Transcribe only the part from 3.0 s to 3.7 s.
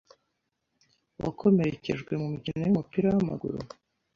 wamaguru?